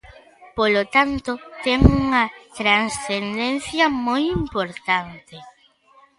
[0.57, 1.31] Polo tanto,
[1.65, 2.23] ten unha
[2.59, 5.37] transcendencia moi importante.